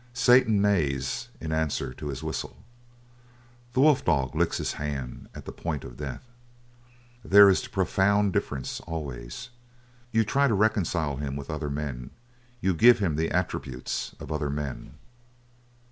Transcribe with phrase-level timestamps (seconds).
[0.15, 2.57] Satan neighs in answer to his whistle.
[3.73, 6.23] The wolf dog licks his hand at the point of death.
[7.23, 9.51] There is the profound difference, always.
[10.11, 12.09] You try to reconcile him with other men;
[12.61, 14.95] you give him the attributes of other men.